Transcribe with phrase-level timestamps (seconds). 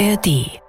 [0.00, 0.62] ARD.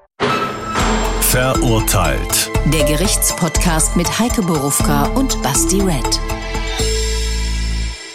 [1.21, 2.51] Verurteilt.
[2.73, 6.19] Der Gerichtspodcast mit Heike Borufka und Basti Red.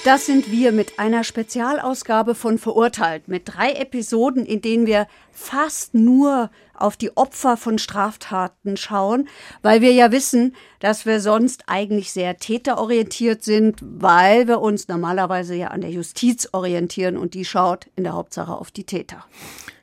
[0.04, 5.94] Das sind wir mit einer Spezialausgabe von Verurteilt, mit drei Episoden, in denen wir fast
[5.94, 9.26] nur auf die Opfer von Straftaten schauen,
[9.62, 15.54] weil wir ja wissen, dass wir sonst eigentlich sehr täterorientiert sind, weil wir uns normalerweise
[15.54, 19.24] ja an der Justiz orientieren und die schaut in der Hauptsache auf die Täter.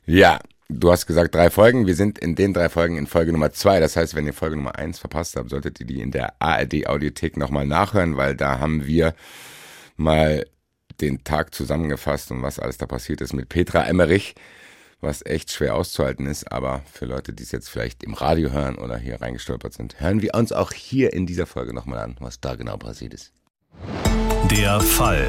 [0.05, 0.39] Ja,
[0.79, 1.87] du hast gesagt drei Folgen.
[1.87, 3.79] Wir sind in den drei Folgen in Folge Nummer zwei.
[3.79, 6.87] Das heißt, wenn ihr Folge Nummer eins verpasst habt, solltet ihr die in der ARD
[6.87, 9.13] Audiothek nochmal nachhören, weil da haben wir
[9.95, 10.45] mal
[11.01, 14.35] den Tag zusammengefasst und was alles da passiert ist mit Petra Emmerich
[15.03, 16.51] was echt schwer auszuhalten ist.
[16.51, 20.21] Aber für Leute, die es jetzt vielleicht im Radio hören oder hier reingestolpert sind, hören
[20.21, 23.31] wir uns auch hier in dieser Folge nochmal an, was da genau passiert ist.
[24.49, 25.27] Der Fall.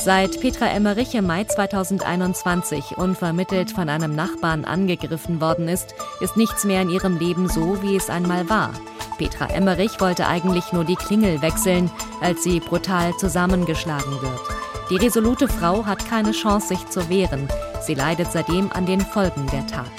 [0.00, 6.64] Seit Petra Emmerich im Mai 2021 unvermittelt von einem Nachbarn angegriffen worden ist, ist nichts
[6.64, 8.72] mehr in ihrem Leben so, wie es einmal war.
[9.18, 11.90] Petra Emmerich wollte eigentlich nur die Klingel wechseln,
[12.20, 14.40] als sie brutal zusammengeschlagen wird.
[14.88, 17.48] Die resolute Frau hat keine Chance, sich zu wehren.
[17.82, 19.90] Sie leidet seitdem an den Folgen der Tat.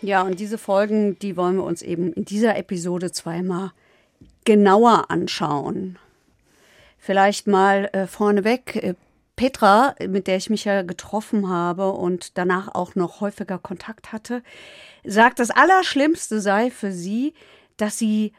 [0.00, 3.72] Ja, und diese Folgen, die wollen wir uns eben in dieser Episode zweimal
[4.44, 5.98] genauer anschauen.
[7.04, 8.94] Vielleicht mal äh, vorneweg, äh,
[9.34, 14.40] Petra, mit der ich mich ja getroffen habe und danach auch noch häufiger Kontakt hatte,
[15.02, 17.34] sagt, das Allerschlimmste sei für sie,
[17.76, 18.32] dass sie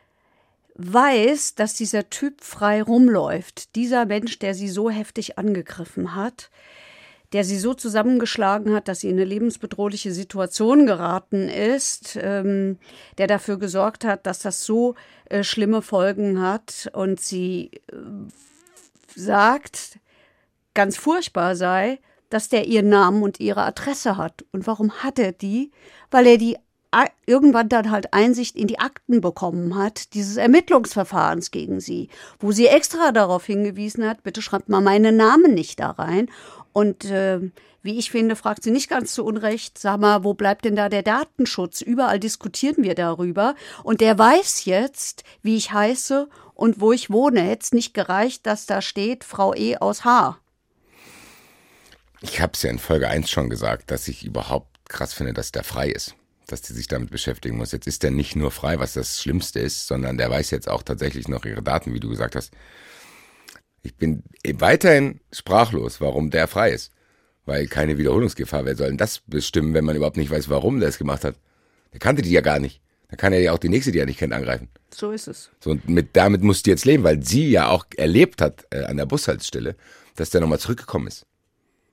[0.75, 3.75] weiß, dass dieser Typ frei rumläuft.
[3.75, 6.49] Dieser Mensch, der sie so heftig angegriffen hat,
[7.33, 12.77] der sie so zusammengeschlagen hat, dass sie in eine lebensbedrohliche Situation geraten ist, ähm,
[13.17, 17.95] der dafür gesorgt hat, dass das so äh, schlimme Folgen hat und sie äh,
[19.15, 19.99] sagt,
[20.73, 24.43] ganz furchtbar sei, dass der ihren Namen und ihre Adresse hat.
[24.51, 25.71] Und warum hat er die?
[26.09, 26.57] Weil er die
[27.25, 32.09] irgendwann dann halt Einsicht in die Akten bekommen hat, dieses Ermittlungsverfahrens gegen sie,
[32.39, 36.29] wo sie extra darauf hingewiesen hat, bitte schreibt mal meinen Namen nicht da rein.
[36.71, 37.39] Und äh,
[37.81, 40.89] wie ich finde, fragt sie nicht ganz zu Unrecht, sag mal, wo bleibt denn da
[40.89, 41.81] der Datenschutz?
[41.81, 43.55] Überall diskutieren wir darüber.
[43.83, 47.41] Und der weiß jetzt, wie ich heiße und wo ich wohne.
[47.41, 50.37] Hätte es nicht gereicht, dass da steht, Frau E aus H.
[52.21, 55.51] Ich habe es ja in Folge 1 schon gesagt, dass ich überhaupt krass finde, dass
[55.51, 56.15] der frei ist
[56.47, 57.71] dass die sich damit beschäftigen muss.
[57.71, 60.83] Jetzt ist der nicht nur frei, was das Schlimmste ist, sondern der weiß jetzt auch
[60.83, 62.53] tatsächlich noch ihre Daten, wie du gesagt hast.
[63.81, 66.91] Ich bin weiterhin sprachlos, warum der frei ist.
[67.45, 68.65] Weil keine Wiederholungsgefahr.
[68.65, 71.35] Wer soll denn das bestimmen, wenn man überhaupt nicht weiß, warum der es gemacht hat?
[71.91, 72.81] Der kannte die ja gar nicht.
[73.13, 74.69] Da kann er ja auch die nächste, die er nicht kennt, angreifen.
[74.91, 75.51] So ist es.
[75.59, 78.85] So, und mit, damit muss die jetzt leben, weil sie ja auch erlebt hat äh,
[78.85, 79.75] an der Bushaltestelle,
[80.15, 81.27] dass der nochmal zurückgekommen ist.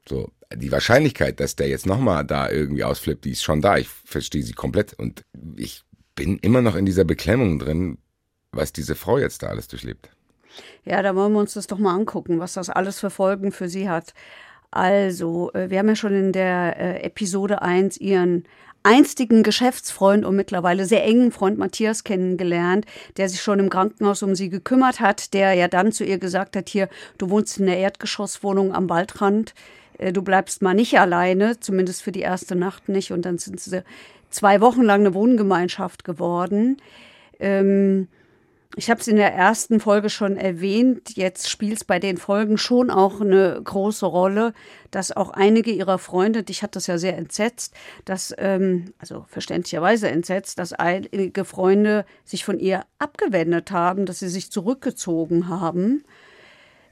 [0.09, 3.77] So, die Wahrscheinlichkeit, dass der jetzt nochmal da irgendwie ausflippt, die ist schon da.
[3.77, 4.95] Ich verstehe sie komplett.
[4.95, 5.27] Und
[5.57, 5.83] ich
[6.15, 7.99] bin immer noch in dieser Beklemmung drin,
[8.53, 10.09] was diese Frau jetzt da alles durchlebt.
[10.87, 13.69] Ja, da wollen wir uns das doch mal angucken, was das alles für Folgen für
[13.69, 14.15] sie hat.
[14.71, 18.45] Also, äh, wir haben ja schon in der äh, Episode 1 ihren
[18.83, 22.87] einstigen Geschäftsfreund und mittlerweile sehr engen Freund Matthias kennengelernt,
[23.17, 26.57] der sich schon im Krankenhaus um sie gekümmert hat, der ja dann zu ihr gesagt
[26.57, 26.89] hat, hier,
[27.19, 29.55] du wohnst in der Erdgeschosswohnung am Waldrand,
[29.99, 33.13] äh, du bleibst mal nicht alleine, zumindest für die erste Nacht nicht.
[33.13, 33.83] Und dann sind sie
[34.31, 36.79] zwei Wochen lang eine Wohngemeinschaft geworden.
[37.39, 38.09] Ähm,
[38.77, 41.17] ich habe es in der ersten Folge schon erwähnt.
[41.17, 44.53] Jetzt spielt es bei den Folgen schon auch eine große Rolle,
[44.93, 50.09] dass auch einige ihrer Freunde, dich hat das ja sehr entsetzt, dass, ähm, also verständlicherweise
[50.09, 56.05] entsetzt, dass einige Freunde sich von ihr abgewendet haben, dass sie sich zurückgezogen haben.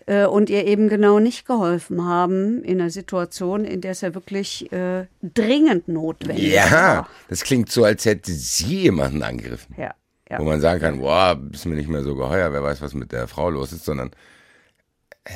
[0.07, 4.15] Äh, und ihr eben genau nicht geholfen haben in einer Situation, in der es ja
[4.15, 6.71] wirklich äh, dringend notwendig ja, war.
[6.71, 9.77] Ja, das klingt so, als hätte sie jemanden angegriffen.
[9.79, 9.95] Ja,
[10.31, 10.39] ja.
[10.39, 13.13] Wo man sagen kann, boah, ist mir nicht mehr so geheuer, wer weiß, was mit
[13.13, 14.11] der Frau los ist, sondern
[15.25, 15.31] äh.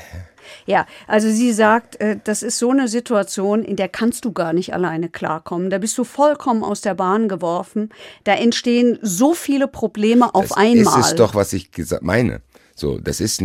[0.67, 4.53] ja, also sie sagt, äh, das ist so eine Situation, in der kannst du gar
[4.53, 5.71] nicht alleine klarkommen.
[5.71, 7.89] Da bist du vollkommen aus der Bahn geworfen.
[8.25, 10.85] Da entstehen so viele Probleme auf das einmal.
[10.85, 11.71] Das ist doch, was ich
[12.03, 12.43] meine.
[12.75, 13.43] So, das ist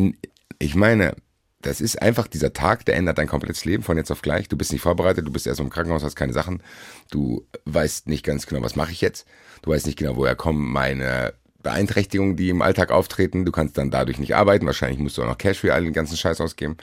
[0.60, 1.16] ich meine,
[1.62, 4.48] das ist einfach dieser Tag, der ändert dein komplettes Leben von jetzt auf gleich.
[4.48, 6.62] Du bist nicht vorbereitet, du bist erst im Krankenhaus, hast keine Sachen.
[7.10, 9.26] Du weißt nicht ganz genau, was mache ich jetzt.
[9.64, 11.34] Du weißt nicht genau, woher kommen meine
[11.64, 13.44] Beeinträchtigungen, die im Alltag auftreten.
[13.44, 14.68] Du kannst dann dadurch nicht arbeiten.
[14.68, 16.78] Wahrscheinlich musst du auch noch Cash für all den ganzen Scheiß ausgeben.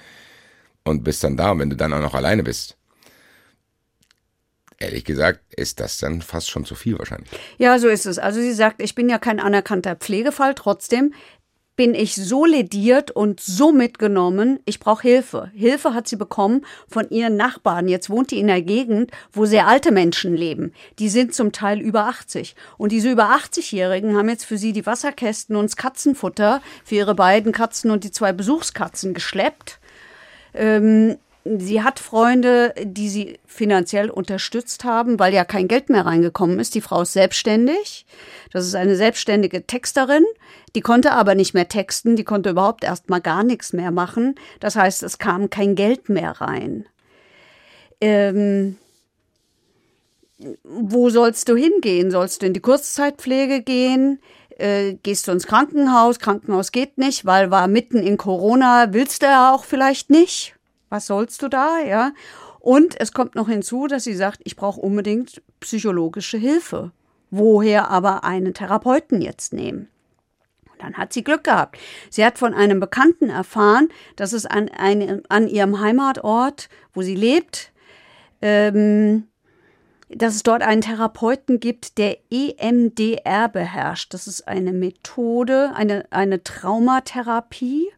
[0.82, 1.53] Und bist dann da.
[1.53, 2.76] Und wenn du dann auch noch alleine bist,
[4.79, 7.31] ehrlich gesagt, ist das dann fast schon zu viel wahrscheinlich.
[7.59, 8.19] Ja, so ist es.
[8.19, 10.55] Also sie sagt, ich bin ja kein anerkannter Pflegefall.
[10.55, 11.15] Trotzdem
[11.76, 15.50] bin ich so lediert und so mitgenommen, ich brauche Hilfe.
[15.55, 17.88] Hilfe hat sie bekommen von ihren Nachbarn.
[17.88, 20.73] Jetzt wohnt die in der Gegend, wo sehr alte Menschen leben.
[20.99, 22.55] Die sind zum Teil über 80.
[22.79, 27.15] Und diese über 80-Jährigen haben jetzt für sie die Wasserkästen und das Katzenfutter für ihre
[27.15, 29.81] beiden Katzen und die zwei Besuchskatzen geschleppt.
[30.55, 36.58] Ähm, Sie hat Freunde, die sie finanziell unterstützt haben, weil ja kein Geld mehr reingekommen
[36.58, 36.75] ist.
[36.75, 38.06] Die Frau ist selbstständig.
[38.50, 40.25] Das ist eine selbstständige Texterin.
[40.75, 42.17] Die konnte aber nicht mehr texten.
[42.17, 44.37] Die konnte überhaupt erst mal gar nichts mehr machen.
[44.58, 46.87] Das heißt, es kam kein Geld mehr rein.
[48.00, 48.79] Ähm,
[50.62, 52.11] wo sollst du hingehen?
[52.11, 54.19] Sollst du in die Kurzzeitpflege gehen?
[54.56, 56.20] Äh, gehst du ins Krankenhaus?
[56.20, 58.94] Krankenhaus geht nicht, weil war mitten in Corona.
[58.94, 60.53] Willst du ja auch vielleicht nicht
[60.94, 62.12] was sollst du da, ja?
[62.61, 66.93] Und es kommt noch hinzu, dass sie sagt, ich brauche unbedingt psychologische Hilfe.
[67.31, 69.88] Woher aber einen Therapeuten jetzt nehmen?
[70.70, 71.79] Und dann hat sie Glück gehabt.
[72.11, 77.17] Sie hat von einem Bekannten erfahren, dass es an, eine, an ihrem Heimatort, wo sie
[77.17, 77.73] lebt,
[78.40, 79.25] ähm,
[80.08, 84.14] dass es dort einen Therapeuten gibt, der EMDR beherrscht.
[84.14, 87.88] Das ist eine Methode, eine, eine Traumatherapie,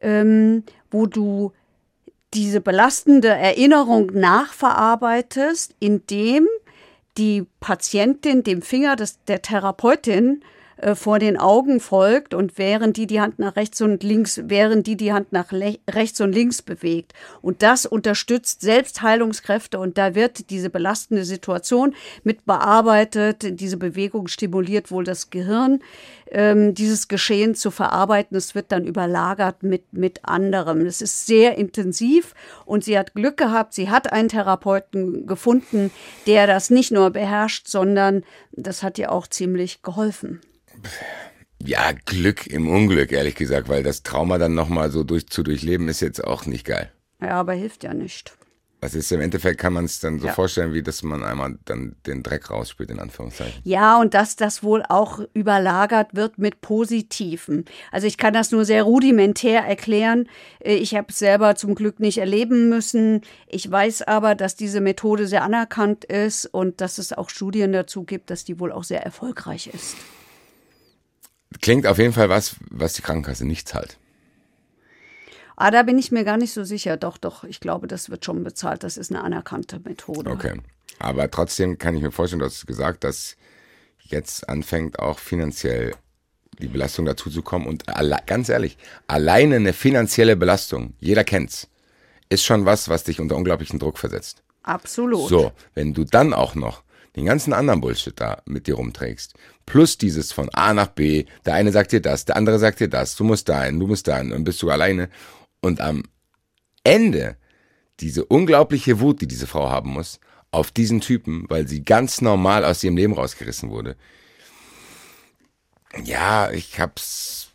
[0.00, 1.52] ähm, wo du
[2.36, 6.46] diese belastende Erinnerung nachverarbeitest, indem
[7.16, 10.44] die Patientin dem Finger des, der Therapeutin
[10.76, 14.86] äh, vor den Augen folgt und während die die Hand nach rechts und links, während
[14.86, 17.14] die die Hand nach rechts und links bewegt.
[17.40, 21.94] Und das unterstützt Selbstheilungskräfte und da wird diese belastende Situation
[22.24, 23.58] mit bearbeitet.
[23.60, 25.80] Diese Bewegung stimuliert wohl das Gehirn,
[26.30, 28.36] ähm, dieses Geschehen zu verarbeiten.
[28.36, 30.84] Es wird dann überlagert mit, mit anderem.
[30.84, 32.34] Es ist sehr intensiv
[32.66, 33.72] und sie hat Glück gehabt.
[33.72, 35.90] Sie hat einen Therapeuten gefunden,
[36.26, 40.40] der das nicht nur beherrscht, sondern das hat ihr auch ziemlich geholfen.
[41.62, 45.88] Ja, Glück im Unglück, ehrlich gesagt, weil das Trauma dann nochmal so durch, zu durchleben
[45.88, 46.90] ist jetzt auch nicht geil.
[47.20, 48.36] Ja, aber hilft ja nicht.
[48.80, 50.32] Das ist im Endeffekt kann man es dann so ja.
[50.34, 53.60] vorstellen, wie dass man einmal dann den Dreck rausspült, in Anführungszeichen.
[53.64, 57.64] Ja, und dass das wohl auch überlagert wird mit Positiven.
[57.90, 60.28] Also ich kann das nur sehr rudimentär erklären.
[60.60, 63.22] Äh, ich habe es selber zum Glück nicht erleben müssen.
[63.48, 68.04] Ich weiß aber, dass diese Methode sehr anerkannt ist und dass es auch Studien dazu
[68.04, 69.96] gibt, dass die wohl auch sehr erfolgreich ist.
[71.60, 73.98] Klingt auf jeden Fall was, was die Krankenkasse nicht zahlt.
[75.56, 76.96] Ah, da bin ich mir gar nicht so sicher.
[76.96, 78.84] Doch, doch, ich glaube, das wird schon bezahlt.
[78.84, 80.30] Das ist eine anerkannte Methode.
[80.30, 80.60] Okay.
[80.98, 83.36] Aber trotzdem kann ich mir vorstellen, du hast gesagt, dass
[84.02, 85.94] jetzt anfängt auch finanziell
[86.58, 87.66] die Belastung dazu zu kommen.
[87.66, 87.84] Und
[88.26, 88.76] ganz ehrlich,
[89.06, 91.68] alleine eine finanzielle Belastung, jeder kennt's,
[92.28, 94.42] ist schon was, was dich unter unglaublichen Druck versetzt.
[94.62, 95.28] Absolut.
[95.28, 96.82] So, wenn du dann auch noch
[97.16, 99.34] den ganzen anderen Bullshit da mit dir rumträgst,
[99.64, 102.88] plus dieses von A nach B, der eine sagt dir das, der andere sagt dir
[102.88, 105.08] das, du musst dahin, du musst dahin, und bist du alleine.
[105.60, 106.04] Und am
[106.84, 107.36] Ende
[108.00, 110.20] diese unglaubliche Wut, die diese Frau haben muss,
[110.50, 113.96] auf diesen Typen, weil sie ganz normal aus ihrem Leben rausgerissen wurde.
[116.04, 117.48] Ja, ich hab's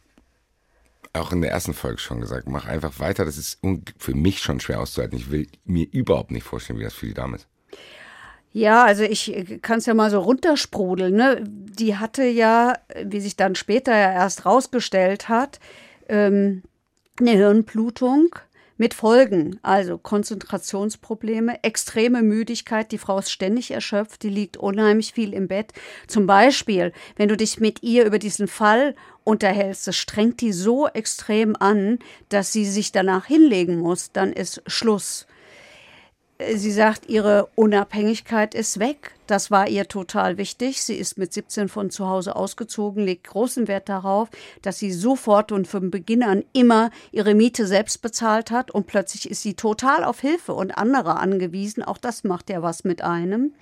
[1.14, 2.48] auch in der ersten Folge schon gesagt.
[2.48, 3.26] Mach einfach weiter.
[3.26, 3.60] Das ist
[3.98, 5.18] für mich schon schwer auszuhalten.
[5.18, 7.48] Ich will mir überhaupt nicht vorstellen, wie das für die Dame ist.
[8.54, 11.16] Ja, also ich äh, kann es ja mal so runtersprudeln.
[11.16, 11.44] Ne?
[11.46, 15.60] Die hatte ja, wie sich dann später ja erst rausgestellt hat,
[16.10, 16.64] ähm,
[17.20, 18.36] eine Hirnblutung
[18.82, 25.36] mit Folgen, also Konzentrationsprobleme, extreme Müdigkeit, die Frau ist ständig erschöpft, die liegt unheimlich viel
[25.36, 25.72] im Bett.
[26.08, 30.88] Zum Beispiel, wenn du dich mit ihr über diesen Fall unterhältst, das strengt die so
[30.88, 32.00] extrem an,
[32.30, 35.28] dass sie sich danach hinlegen muss, dann ist Schluss.
[36.56, 39.14] Sie sagt, ihre Unabhängigkeit ist weg.
[39.28, 40.82] Das war ihr total wichtig.
[40.82, 44.30] Sie ist mit 17 von zu Hause ausgezogen, legt großen Wert darauf,
[44.62, 49.30] dass sie sofort und von Beginn an immer ihre Miete selbst bezahlt hat und plötzlich
[49.30, 51.84] ist sie total auf Hilfe und andere angewiesen.
[51.84, 53.54] Auch das macht ja was mit einem.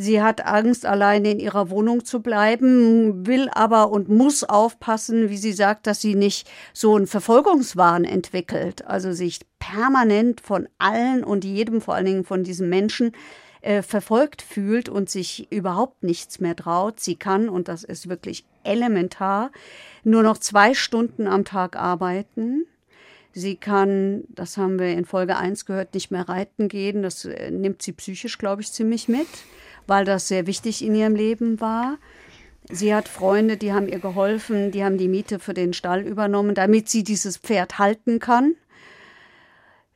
[0.00, 5.36] Sie hat Angst, alleine in ihrer Wohnung zu bleiben, will aber und muss aufpassen, wie
[5.36, 11.44] sie sagt, dass sie nicht so einen Verfolgungswahn entwickelt, also sich permanent von allen und
[11.44, 13.10] jedem, vor allen Dingen von diesen Menschen,
[13.60, 17.00] äh, verfolgt fühlt und sich überhaupt nichts mehr traut.
[17.00, 19.50] Sie kann, und das ist wirklich elementar,
[20.04, 22.66] nur noch zwei Stunden am Tag arbeiten.
[23.32, 27.02] Sie kann, das haben wir in Folge 1 gehört, nicht mehr reiten gehen.
[27.02, 29.26] Das äh, nimmt sie psychisch, glaube ich, ziemlich mit
[29.88, 31.98] weil das sehr wichtig in ihrem Leben war.
[32.70, 36.54] Sie hat Freunde, die haben ihr geholfen, die haben die Miete für den Stall übernommen,
[36.54, 38.54] damit sie dieses Pferd halten kann.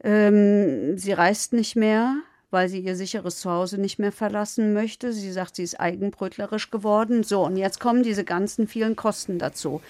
[0.03, 2.17] Ähm, sie reist nicht mehr,
[2.51, 5.13] weil sie ihr sicheres Zuhause nicht mehr verlassen möchte.
[5.13, 7.23] Sie sagt, sie ist eigenbrötlerisch geworden.
[7.23, 9.83] So, und jetzt kommen diese ganzen vielen Kosten dazu.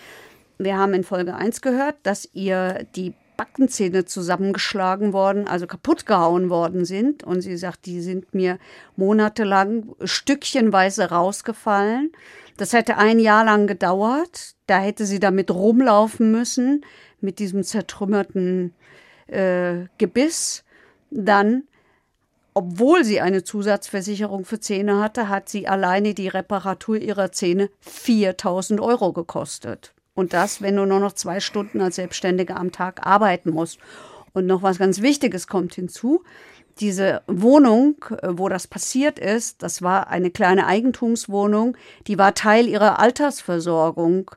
[0.59, 6.49] Wir haben in Folge 1 gehört, dass ihr die Backenzähne zusammengeschlagen worden, also kaputt gehauen
[6.49, 7.25] worden sind.
[7.25, 8.61] Und sie sagt, die sind mir
[8.95, 12.13] monatelang stückchenweise rausgefallen.
[12.57, 14.55] Das hätte ein Jahr lang gedauert.
[14.69, 16.85] Da hätte sie damit rumlaufen müssen,
[17.21, 18.75] mit diesem zertrümmerten
[19.27, 20.63] äh, Gebiss.
[21.11, 21.65] Dann,
[22.55, 28.81] obwohl sie eine Zusatzversicherung für Zähne hatte, hat sie alleine die Reparatur ihrer Zähne 4000
[28.81, 29.95] Euro gekostet.
[30.15, 33.79] Und das, wenn du nur noch zwei Stunden als Selbstständige am Tag arbeiten musst.
[34.33, 36.23] Und noch was ganz Wichtiges kommt hinzu.
[36.81, 41.77] Diese Wohnung, äh, wo das passiert ist, das war eine kleine Eigentumswohnung,
[42.07, 44.31] die war Teil ihrer Altersversorgung.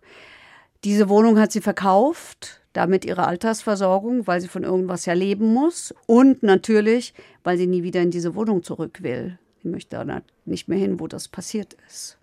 [0.84, 5.96] Diese Wohnung hat sie verkauft, damit ihre Altersversorgung, weil sie von irgendwas ja leben muss
[6.08, 7.14] und natürlich,
[7.44, 9.40] weil sie nie wieder in diese Wohnung zurück will.
[9.64, 12.18] Sie möchte da nicht mehr hin, wo das passiert ist.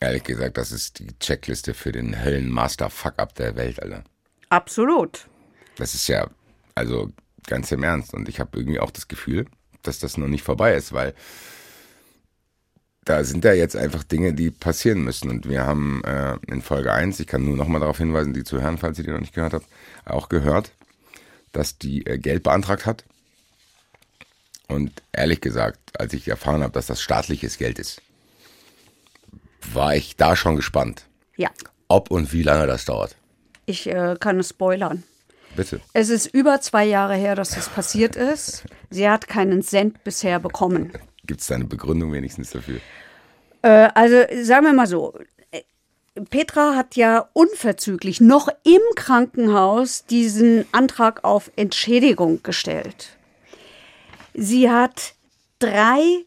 [0.00, 4.02] Ehrlich gesagt, das ist die Checkliste für den Höllenmaster-Fuck-Up der Welt, Alter.
[4.48, 5.28] Absolut.
[5.76, 6.30] Das ist ja,
[6.74, 7.10] also
[7.46, 8.14] ganz im Ernst.
[8.14, 9.46] Und ich habe irgendwie auch das Gefühl,
[9.82, 11.14] dass das noch nicht vorbei ist, weil
[13.04, 15.28] da sind ja jetzt einfach Dinge, die passieren müssen.
[15.30, 18.60] Und wir haben äh, in Folge 1, ich kann nur nochmal darauf hinweisen, die zu
[18.60, 19.66] hören, falls ihr die noch nicht gehört habt,
[20.04, 20.72] auch gehört,
[21.52, 23.04] dass die äh, Geld beantragt hat.
[24.68, 28.00] Und ehrlich gesagt, als ich erfahren habe, dass das staatliches Geld ist,
[29.72, 31.06] war ich da schon gespannt.
[31.36, 31.50] Ja.
[31.88, 33.16] Ob und wie lange das dauert.
[33.66, 35.02] Ich äh, kann es spoilern.
[35.56, 35.80] Bitte.
[35.92, 38.64] Es ist über zwei Jahre her, dass das passiert ist.
[38.90, 40.92] Sie hat keinen Cent bisher bekommen.
[41.26, 42.80] Gibt es da eine Begründung wenigstens dafür?
[43.62, 45.14] Äh, also sagen wir mal so.
[46.28, 53.16] Petra hat ja unverzüglich noch im Krankenhaus diesen Antrag auf Entschädigung gestellt.
[54.34, 55.14] Sie hat
[55.60, 56.24] drei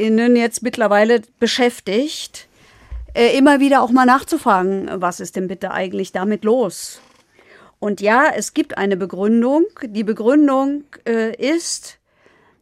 [0.00, 2.48] AnwältInnen jetzt mittlerweile beschäftigt,
[3.14, 7.00] äh, immer wieder auch mal nachzufragen, was ist denn bitte eigentlich damit los?
[7.78, 9.64] Und ja, es gibt eine Begründung.
[9.82, 11.98] Die Begründung äh, ist,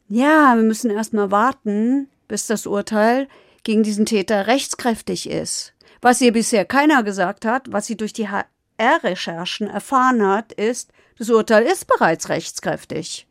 [0.08, 3.28] ja, wir müssen erst mal warten, bis das Urteil
[3.64, 5.74] gegen diesen Täter rechtskräftig ist.
[6.00, 11.30] Was ihr bisher keiner gesagt hat, was sie durch die HR-Recherchen erfahren hat, ist, das
[11.30, 13.26] Urteil ist bereits rechtskräftig.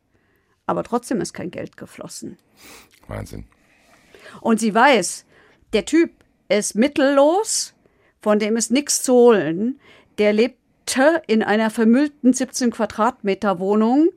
[0.65, 2.37] Aber trotzdem ist kein Geld geflossen.
[3.07, 3.45] Wahnsinn.
[4.41, 5.25] Und sie weiß,
[5.73, 6.11] der Typ
[6.49, 7.73] ist mittellos,
[8.21, 9.79] von dem ist nichts zu holen.
[10.17, 14.09] Der lebte in einer vermüllten 17 Quadratmeter Wohnung.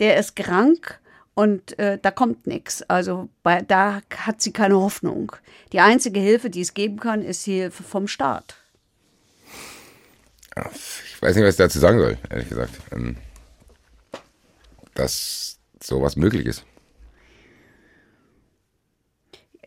[0.00, 1.00] Der ist krank
[1.34, 2.82] und äh, da kommt nichts.
[2.82, 5.32] Also bei, da hat sie keine Hoffnung.
[5.72, 8.56] Die einzige Hilfe, die es geben kann, ist Hilfe vom Staat.
[10.56, 12.72] Ich weiß nicht, was ich dazu sagen soll, ehrlich gesagt.
[12.92, 13.16] Ähm,
[14.94, 16.64] dass sowas möglich ist.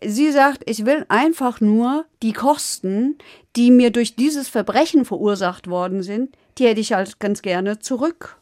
[0.03, 3.17] Sie sagt, ich will einfach nur die Kosten,
[3.55, 8.37] die mir durch dieses Verbrechen verursacht worden sind, die hätte ich halt ganz gerne zurück.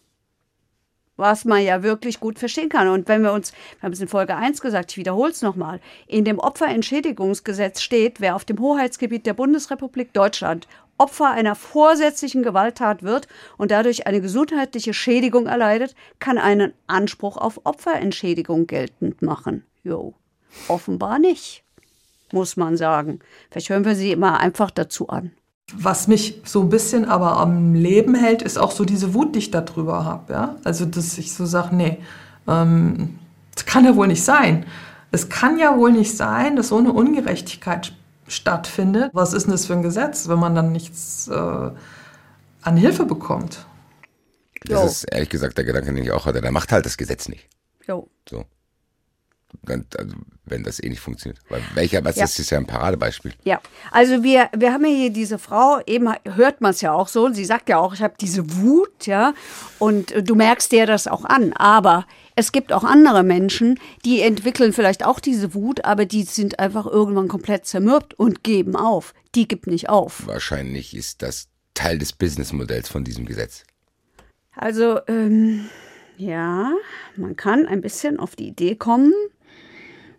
[1.18, 2.90] Was man ja wirklich gut verstehen kann.
[2.90, 5.80] Und wenn wir uns, wir haben es in Folge 1 gesagt, ich wiederhole es nochmal,
[6.08, 13.04] in dem Opferentschädigungsgesetz steht, wer auf dem Hoheitsgebiet der Bundesrepublik Deutschland Opfer einer vorsätzlichen Gewalttat
[13.04, 19.66] wird und dadurch eine gesundheitliche Schädigung erleidet, kann einen Anspruch auf Opferentschädigung geltend machen.
[19.84, 20.16] Jo.
[20.68, 21.64] Offenbar nicht,
[22.32, 23.20] muss man sagen.
[23.52, 25.32] Vielleicht hören wir sie immer einfach dazu an.
[25.74, 29.40] Was mich so ein bisschen aber am Leben hält, ist auch so diese Wut, die
[29.40, 30.34] ich darüber habe.
[30.34, 30.56] Ja?
[30.64, 31.98] Also, dass ich so sage, nee,
[32.48, 33.20] ähm,
[33.56, 34.66] das kann ja wohl nicht sein.
[35.12, 37.94] Es kann ja wohl nicht sein, dass so eine Ungerechtigkeit
[38.28, 39.10] stattfindet.
[39.14, 41.72] Was ist denn das für ein Gesetz, wenn man dann nichts äh,
[42.62, 43.66] an Hilfe bekommt?
[44.66, 44.86] Das jo.
[44.86, 46.42] ist ehrlich gesagt der Gedanke, den ich auch hatte.
[46.42, 47.48] Der macht halt das Gesetz nicht.
[47.88, 48.08] Jo.
[48.30, 48.46] So
[49.68, 51.40] also, wenn das eh nicht funktioniert.
[51.50, 52.24] Weil welcher, was ja.
[52.24, 53.34] das ist ja ein Paradebeispiel.
[53.44, 57.08] Ja, also wir, wir haben ja hier diese Frau, eben hört man es ja auch
[57.08, 59.34] so, sie sagt ja auch, ich habe diese Wut, ja,
[59.80, 64.74] und du merkst dir das auch an, aber es gibt auch andere Menschen, die entwickeln
[64.74, 69.14] vielleicht auch diese Wut, aber die sind einfach irgendwann komplett zermürbt und geben auf.
[69.36, 70.28] Die gibt nicht auf.
[70.28, 73.64] Wahrscheinlich ist das Teil des Businessmodells von diesem Gesetz.
[74.56, 75.70] Also, ähm,
[76.18, 76.74] ja,
[77.16, 79.14] man kann ein bisschen auf die Idee kommen,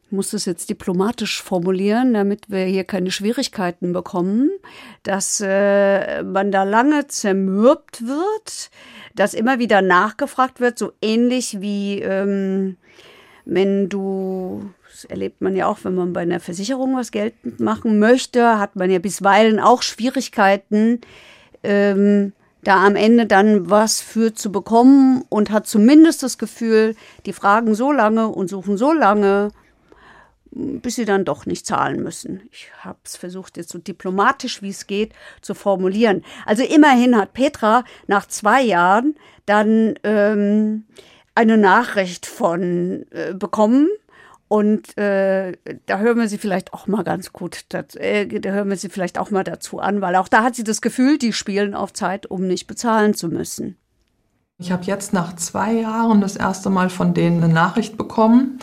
[0.06, 4.50] ich muss das jetzt diplomatisch formulieren, damit wir hier keine Schwierigkeiten bekommen,
[5.02, 8.70] dass äh, man da lange zermürbt wird,
[9.16, 12.76] dass immer wieder nachgefragt wird, so ähnlich wie ähm,
[13.46, 17.98] wenn du, das erlebt man ja auch, wenn man bei einer Versicherung was geltend machen
[17.98, 21.00] möchte, hat man ja bisweilen auch Schwierigkeiten,
[21.64, 22.32] ähm,
[22.62, 26.94] da am Ende dann was für zu bekommen und hat zumindest das Gefühl,
[27.24, 29.50] die fragen so lange und suchen so lange,
[30.56, 32.48] bis sie dann doch nicht zahlen müssen.
[32.50, 36.24] Ich habe es versucht, jetzt so diplomatisch wie es geht zu formulieren.
[36.46, 40.84] Also immerhin hat Petra nach zwei Jahren dann ähm,
[41.34, 43.88] eine Nachricht von äh, bekommen.
[44.48, 45.52] Und äh,
[45.86, 48.88] da hören wir sie vielleicht auch mal ganz gut, das, äh, da hören wir sie
[48.88, 51.92] vielleicht auch mal dazu an, weil auch da hat sie das Gefühl, die spielen auf
[51.92, 53.76] Zeit, um nicht bezahlen zu müssen.
[54.58, 58.60] Ich habe jetzt nach zwei Jahren das erste Mal von denen eine Nachricht bekommen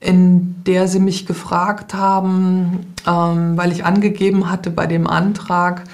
[0.00, 5.84] in der sie mich gefragt haben, ähm, weil ich angegeben hatte bei dem Antrag,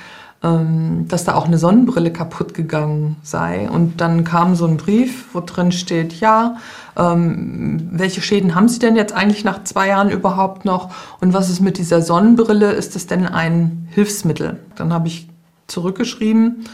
[0.43, 3.71] ähm, dass da auch eine Sonnenbrille kaputt gegangen sei.
[3.71, 6.57] Und dann kam so ein Brief, wo drin steht, ja,
[6.97, 10.93] ähm, welche Schäden haben Sie denn jetzt eigentlich nach zwei Jahren überhaupt noch?
[11.21, 12.73] Und was ist mit dieser Sonnenbrille?
[12.73, 14.59] Ist es denn ein Hilfsmittel?
[14.75, 15.29] Dann habe ich
[15.69, 16.65] zurückgeschrieben,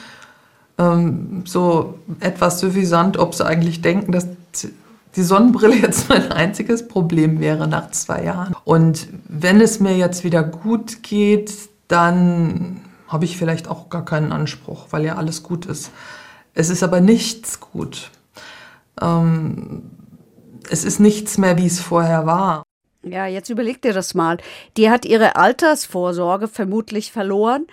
[0.79, 4.27] ähm, so etwas suffisant, ob Sie eigentlich denken, dass
[5.17, 8.55] die Sonnenbrille jetzt mein einziges Problem wäre nach zwei Jahren.
[8.65, 11.53] Und wenn es mir jetzt wieder gut geht,
[11.89, 15.91] dann habe ich vielleicht auch gar keinen Anspruch, weil ja alles gut ist.
[16.55, 18.11] Es ist aber nichts gut.
[19.01, 19.91] Ähm,
[20.71, 22.63] es ist nichts mehr, wie es vorher war.
[23.03, 24.39] Ja, jetzt überleg dir das mal.
[24.77, 27.67] Die hat ihre Altersvorsorge vermutlich verloren.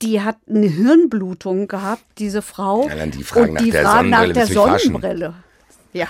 [0.00, 2.88] Die hat eine Hirnblutung gehabt, diese Frau.
[2.88, 5.34] Ja, dann die Fragen und nach die der Fragen nach Sonnenbrille, der Sonnenbrille.
[5.92, 6.06] Ja.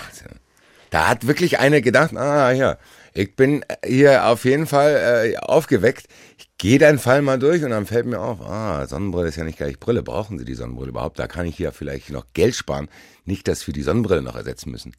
[0.93, 2.77] Da hat wirklich eine gedacht, ah ja,
[3.15, 6.07] ich bin hier auf jeden Fall äh, aufgeweckt.
[6.37, 9.45] Ich gehe deinen Fall mal durch und dann fällt mir auf, ah, Sonnenbrille ist ja
[9.45, 10.03] nicht gleich Brille.
[10.03, 11.19] Brauchen Sie die Sonnenbrille überhaupt?
[11.19, 12.91] Da kann ich hier vielleicht noch Geld sparen.
[13.25, 14.93] Nicht, dass wir die Sonnenbrille noch ersetzen müssen.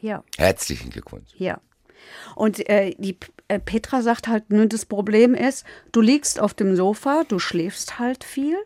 [0.00, 0.22] Ja.
[0.38, 1.30] Herzlichen Glückwunsch.
[1.36, 1.60] Ja.
[2.36, 3.18] Und äh, die
[3.48, 7.98] äh, Petra sagt halt, ne, das Problem ist, du liegst auf dem Sofa, du schläfst
[7.98, 8.58] halt viel.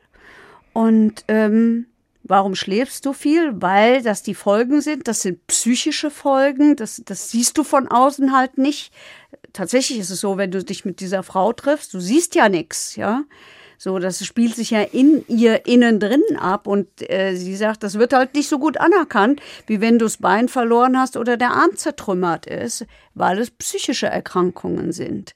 [0.75, 1.87] Und ähm,
[2.23, 3.53] warum schläfst du viel?
[3.61, 8.37] Weil das die Folgen sind, das sind psychische Folgen, das, das siehst du von außen
[8.37, 8.93] halt nicht.
[9.53, 12.97] Tatsächlich ist es so, wenn du dich mit dieser Frau triffst, du siehst ja nichts,
[12.97, 13.25] ja.
[13.83, 17.99] So, das spielt sich ja in ihr innen drin ab und äh, sie sagt, das
[17.99, 21.53] wird halt nicht so gut anerkannt, wie wenn du das Bein verloren hast oder der
[21.53, 25.35] Arm zertrümmert ist, weil es psychische Erkrankungen sind.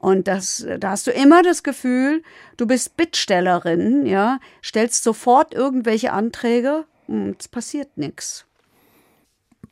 [0.00, 2.22] Und das, da hast du immer das Gefühl,
[2.56, 8.46] du bist Bittstellerin, ja, stellst sofort irgendwelche Anträge und es passiert nichts.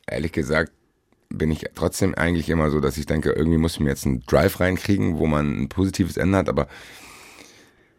[0.06, 0.72] Ehrlich gesagt
[1.30, 4.60] bin ich trotzdem eigentlich immer so, dass ich denke, irgendwie muss man jetzt einen Drive
[4.60, 6.68] reinkriegen, wo man ein positives Ende hat, aber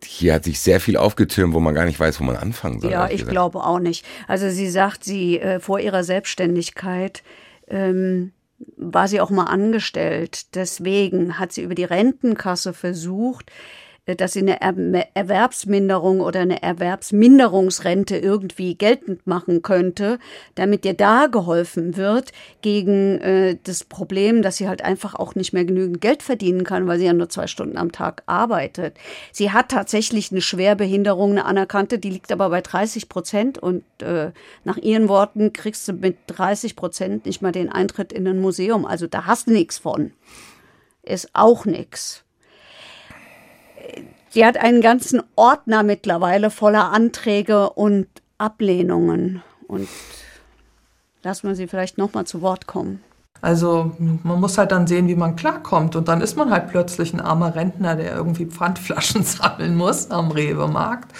[0.03, 2.91] hier hat sich sehr viel aufgetürmt, wo man gar nicht weiß, wo man anfangen soll.
[2.91, 3.31] Ja, ich gesagt.
[3.31, 4.05] glaube auch nicht.
[4.27, 7.23] Also sie sagt, sie äh, vor ihrer Selbstständigkeit
[7.67, 8.31] ähm,
[8.77, 10.55] war sie auch mal angestellt.
[10.55, 13.51] Deswegen hat sie über die Rentenkasse versucht,
[14.15, 20.19] dass sie eine er Erwerbsminderung oder eine Erwerbsminderungsrente irgendwie geltend machen könnte,
[20.55, 25.53] damit ihr da geholfen wird gegen äh, das Problem, dass sie halt einfach auch nicht
[25.53, 28.95] mehr genügend Geld verdienen kann, weil sie ja nur zwei Stunden am Tag arbeitet.
[29.31, 34.31] Sie hat tatsächlich eine Schwerbehinderung, eine anerkannte, die liegt aber bei 30 Prozent und äh,
[34.63, 38.85] nach ihren Worten kriegst du mit 30 Prozent nicht mal den Eintritt in ein Museum.
[38.85, 40.11] Also da hast du nichts von.
[41.03, 42.23] Ist auch nichts.
[44.35, 49.41] Die hat einen ganzen Ordner mittlerweile voller Anträge und Ablehnungen.
[49.67, 49.87] Und
[51.23, 53.01] lassen wir sie vielleicht nochmal zu Wort kommen.
[53.41, 55.95] Also man muss halt dann sehen, wie man klarkommt.
[55.95, 60.31] Und dann ist man halt plötzlich ein armer Rentner, der irgendwie Pfandflaschen sammeln muss am
[60.31, 61.11] Rewe-Markt.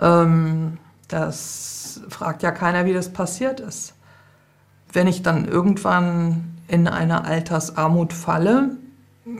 [0.00, 3.94] Ähm, das fragt ja keiner, wie das passiert ist.
[4.92, 8.76] Wenn ich dann irgendwann in eine Altersarmut falle,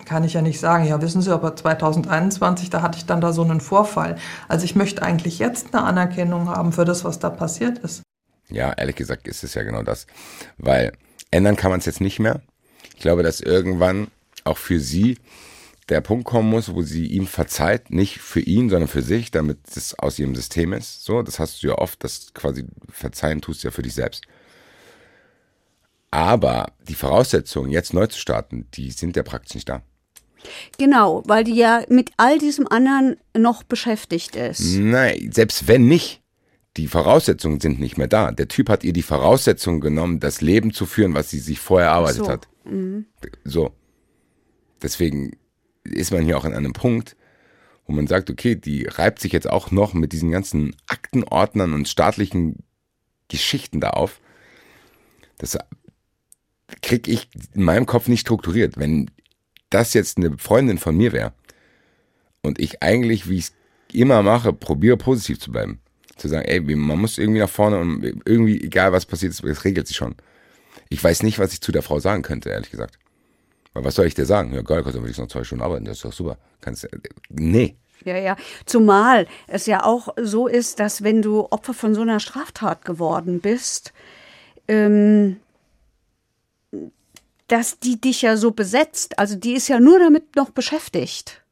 [0.05, 3.33] kann ich ja nicht sagen, ja wissen Sie, aber 2021, da hatte ich dann da
[3.33, 4.17] so einen Vorfall.
[4.49, 8.03] Also ich möchte eigentlich jetzt eine Anerkennung haben für das, was da passiert ist.
[8.49, 10.07] Ja, ehrlich gesagt ist es ja genau das.
[10.59, 10.93] Weil
[11.31, 12.43] ändern kann man es jetzt nicht mehr.
[12.95, 14.09] Ich glaube, dass irgendwann
[14.45, 15.19] auch für sie
[15.89, 19.59] der Punkt kommen muss, wo sie ihm verzeiht, nicht für ihn, sondern für sich, damit
[19.75, 21.05] es aus ihrem System ist.
[21.05, 24.25] So, das hast du ja oft, dass quasi verzeihen tust du ja für dich selbst.
[26.13, 29.83] Aber die Voraussetzungen, jetzt neu zu starten, die sind ja praktisch nicht da.
[30.79, 34.77] Genau, weil die ja mit all diesem anderen noch beschäftigt ist.
[34.77, 36.21] Nein, selbst wenn nicht,
[36.77, 38.31] die Voraussetzungen sind nicht mehr da.
[38.31, 41.89] Der Typ hat ihr die Voraussetzungen genommen, das Leben zu führen, was sie sich vorher
[41.89, 42.29] erarbeitet so.
[42.29, 42.49] hat.
[43.45, 43.75] So.
[44.83, 45.37] Deswegen
[45.85, 47.17] ist man hier auch an einem Punkt,
[47.87, 51.89] wo man sagt, okay, die reibt sich jetzt auch noch mit diesen ganzen Aktenordnern und
[51.89, 52.65] staatlichen
[53.29, 54.21] Geschichten da auf.
[55.39, 55.57] Das
[56.81, 58.79] krieg ich in meinem Kopf nicht strukturiert.
[58.79, 59.11] Wenn
[59.71, 61.33] das jetzt eine Freundin von mir wäre
[62.43, 63.53] und ich eigentlich, wie ich es
[63.93, 65.81] immer mache, probiere positiv zu bleiben.
[66.17, 69.87] Zu sagen, ey, man muss irgendwie nach vorne und irgendwie, egal was passiert, es regelt
[69.87, 70.15] sich schon.
[70.89, 72.99] Ich weiß nicht, was ich zu der Frau sagen könnte, ehrlich gesagt.
[73.73, 74.53] Weil was soll ich dir sagen?
[74.53, 76.37] Ja, geil, kannst du wenigstens noch zwei Stunden arbeiten, das ist doch super.
[76.61, 76.87] Kannst,
[77.31, 77.77] nee.
[78.05, 78.37] Ja, ja.
[78.67, 83.41] Zumal es ja auch so ist, dass wenn du Opfer von so einer Straftat geworden
[83.41, 83.93] bist,
[84.69, 85.37] ähm,
[87.49, 89.19] dass die dich ja so besetzt.
[89.19, 91.43] Also die ist ja nur damit noch beschäftigt.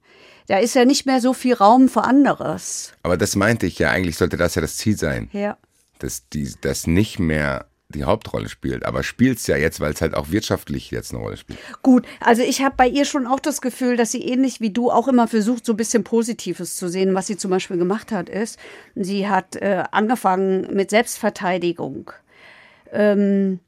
[0.49, 2.93] Da ist ja nicht mehr so viel Raum für anderes.
[3.03, 5.29] Aber das meinte ich ja, eigentlich sollte das ja das Ziel sein.
[5.33, 5.57] Ja.
[5.99, 8.85] Dass die, das nicht mehr die Hauptrolle spielt.
[8.87, 11.59] Aber spielt es ja jetzt, weil es halt auch wirtschaftlich jetzt eine Rolle spielt.
[11.83, 14.91] Gut, also ich habe bei ihr schon auch das Gefühl, dass sie ähnlich wie du
[14.91, 17.15] auch immer versucht, so ein bisschen Positives zu sehen.
[17.15, 18.59] Was sie zum Beispiel gemacht hat, ist,
[18.95, 22.13] sie hat äh, angefangen mit Selbstverteidigung.
[22.93, 23.61] Ähm,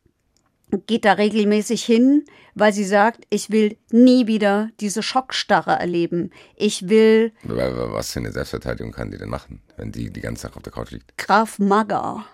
[0.86, 6.30] geht da regelmäßig hin, weil sie sagt, ich will nie wieder diese Schockstarre erleben.
[6.56, 7.32] Ich will.
[7.42, 10.72] Was für eine Selbstverteidigung kann die denn machen, wenn die die ganze Zeit auf der
[10.72, 11.16] Couch liegt?
[11.18, 12.24] Graf Maga.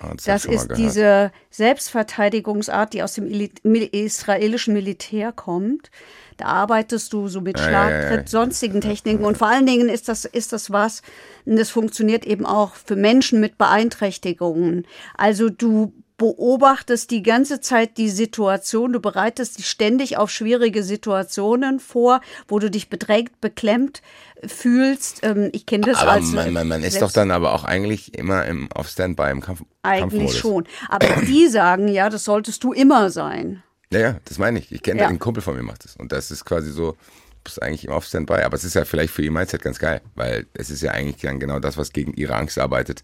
[0.00, 5.90] Ah, das, Das ist diese Selbstverteidigungsart, die aus dem israelischen Militär kommt.
[6.36, 8.26] Da arbeitest du so mit Ja, ja, ja, Schlagtritt, ja.
[8.26, 11.02] sonstigen Techniken und vor allen Dingen ist das, ist das was,
[11.44, 14.84] und das funktioniert eben auch für Menschen mit Beeinträchtigungen.
[15.16, 21.80] Also du beobachtest die ganze Zeit die Situation, du bereitest dich ständig auf schwierige Situationen
[21.80, 24.00] vor, wo du dich bedrängt, beklemmt
[24.46, 25.20] fühlst.
[25.22, 28.16] Ähm, ich kenne das Aber als man, man, man ist doch dann aber auch eigentlich
[28.16, 30.66] immer im, auf Standby im Kampf, eigentlich schon.
[30.88, 33.62] Aber die sagen ja, das solltest du immer sein.
[33.90, 34.70] Ja, ja, das meine ich.
[34.72, 35.08] Ich kenne Ja.
[35.08, 35.96] einen Kumpel von mir macht das.
[35.96, 36.96] Und das ist quasi so, du
[37.44, 38.42] bist eigentlich immer auf Standby.
[38.42, 41.22] Aber es ist ja vielleicht für ihr Mindset ganz geil, weil es ist ja eigentlich
[41.22, 43.02] dann genau das, was gegen ihre Angst arbeitet.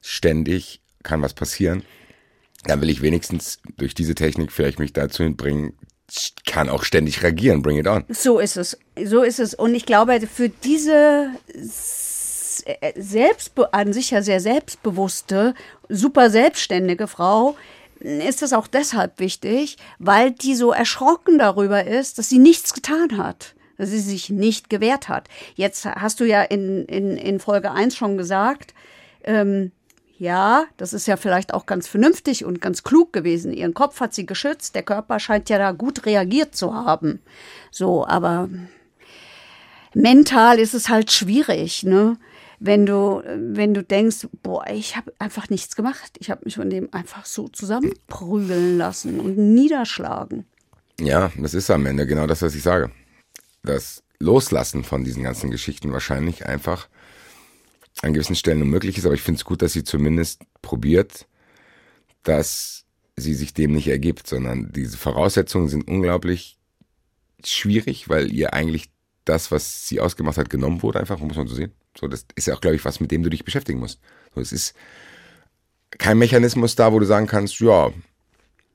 [0.00, 1.82] Ständig kann was passieren.
[2.64, 5.74] Dann will ich wenigstens durch diese Technik vielleicht mich dazu hinbringen,
[6.46, 8.04] kann auch ständig reagieren, bring it on.
[8.08, 8.78] So ist es.
[9.02, 9.54] So ist es.
[9.54, 11.30] Und ich glaube, für diese
[12.64, 15.54] äh, selbstbe an sich ja sehr selbstbewusste,
[15.88, 17.56] super selbstständige Frau
[18.00, 23.18] ist das auch deshalb wichtig, weil die so erschrocken darüber ist, dass sie nichts getan
[23.18, 23.54] hat.
[23.76, 25.28] Dass sie sich nicht gewehrt hat.
[25.54, 28.74] Jetzt hast du ja in, in, in Folge 1 schon gesagt,
[29.24, 29.72] ähm,
[30.18, 33.52] ja, das ist ja vielleicht auch ganz vernünftig und ganz klug gewesen.
[33.52, 37.20] Ihren Kopf hat sie geschützt, der Körper scheint ja da gut reagiert zu haben.
[37.70, 38.48] So, aber
[39.94, 42.18] mental ist es halt schwierig, ne?
[42.60, 46.16] Wenn du, wenn du denkst, boah, ich habe einfach nichts gemacht.
[46.18, 50.44] Ich habe mich von dem einfach so zusammenprügeln lassen und niederschlagen.
[50.98, 52.90] Ja, das ist am Ende genau das, was ich sage.
[53.62, 56.88] Das Loslassen von diesen ganzen Geschichten wahrscheinlich einfach
[58.02, 61.26] an gewissen Stellen unmöglich ist, aber ich finde es gut, dass sie zumindest probiert,
[62.22, 62.84] dass
[63.16, 66.58] sie sich dem nicht ergibt, sondern diese Voraussetzungen sind unglaublich
[67.44, 68.90] schwierig, weil ihr eigentlich
[69.24, 71.72] das, was sie ausgemacht hat, genommen wurde, einfach, muss man so sehen.
[71.98, 74.00] So, das ist ja auch, glaube ich, was, mit dem du dich beschäftigen musst.
[74.34, 74.74] So, es ist
[75.90, 77.92] kein Mechanismus da, wo du sagen kannst, ja,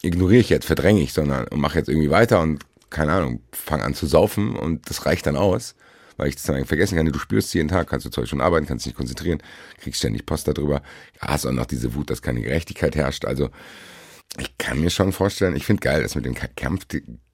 [0.01, 3.95] ignoriere ich jetzt, verdränge ich, sondern mache jetzt irgendwie weiter und keine Ahnung, fange an
[3.95, 5.75] zu saufen und das reicht dann aus,
[6.17, 7.05] weil ich das dann vergessen kann.
[7.05, 9.41] Du spürst jeden Tag, kannst du zwar schon arbeiten, kannst dich nicht konzentrieren,
[9.77, 10.81] kriegst ständig Post darüber.
[11.19, 13.25] Hast auch noch diese Wut, dass keine Gerechtigkeit herrscht.
[13.25, 13.49] Also
[14.37, 16.85] ich kann mir schon vorstellen, ich finde geil, das mit dem Ka- Kampf,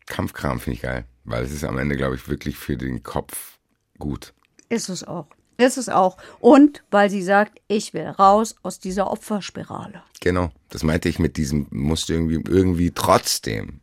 [0.06, 3.58] Kampfkram finde ich geil, weil es ist am Ende, glaube ich, wirklich für den Kopf
[3.98, 4.34] gut.
[4.70, 5.28] Ist es auch.
[5.58, 6.18] Ist es auch.
[6.40, 10.04] Und weil sie sagt, ich will raus aus dieser Opferspirale.
[10.22, 13.82] Genau, das meinte ich mit diesem, musst du irgendwie, irgendwie trotzdem,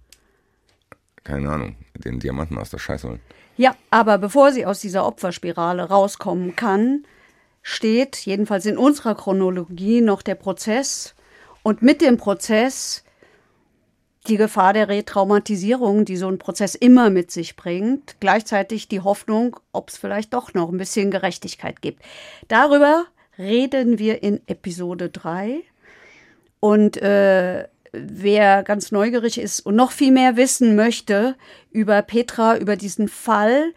[1.26, 3.18] keine Ahnung, den Diamanten aus der Scheiße.
[3.56, 7.04] Ja, aber bevor sie aus dieser Opferspirale rauskommen kann,
[7.62, 11.14] steht, jedenfalls in unserer Chronologie, noch der Prozess.
[11.64, 13.02] Und mit dem Prozess
[14.28, 18.16] die Gefahr der Retraumatisierung, die so ein Prozess immer mit sich bringt.
[18.20, 22.02] Gleichzeitig die Hoffnung, ob es vielleicht doch noch ein bisschen Gerechtigkeit gibt.
[22.48, 23.06] Darüber
[23.38, 25.62] reden wir in Episode 3.
[26.60, 31.36] Und äh, wer ganz neugierig ist und noch viel mehr wissen möchte
[31.70, 33.72] über Petra, über diesen Fall,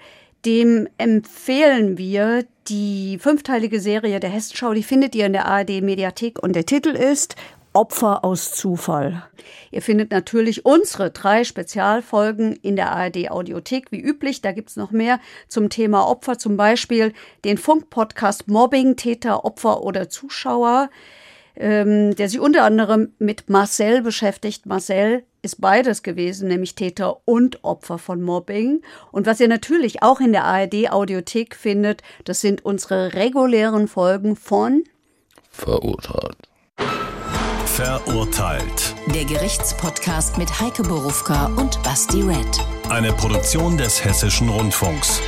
[0.46, 4.74] dem empfehlen wir die fünfteilige Serie der Hessenschau.
[4.74, 7.36] Die findet ihr in der ARD Mediathek und der Titel ist
[7.74, 9.24] Opfer aus Zufall.
[9.72, 14.42] Ihr findet natürlich unsere drei Spezialfolgen in der ARD Audiothek wie üblich.
[14.42, 17.14] Da gibt's noch mehr zum Thema Opfer, zum Beispiel
[17.46, 20.90] den Funk-Podcast Mobbing, Täter, Opfer oder Zuschauer
[21.56, 24.66] ähm, der sich unter anderem mit Marcel beschäftigt.
[24.66, 28.82] Marcel ist beides gewesen, nämlich Täter und Opfer von Mobbing.
[29.12, 34.36] Und was ihr natürlich auch in der ARD Audiothek findet, das sind unsere regulären Folgen
[34.36, 34.84] von
[35.50, 36.38] Verurteilt.
[37.66, 38.96] Verurteilt.
[39.14, 42.60] Der Gerichtspodcast mit Heike Borufka und Basti Red.
[42.90, 45.22] Eine Produktion des Hessischen Rundfunks.